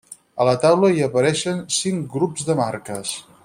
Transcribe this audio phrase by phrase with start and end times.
[0.43, 3.17] A la taula hi apareixen cinc grups de marques.